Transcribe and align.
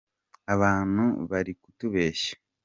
abantu 0.53 1.03
barikutubeshya 1.31 2.33